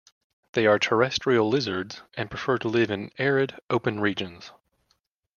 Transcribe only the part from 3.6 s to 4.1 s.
open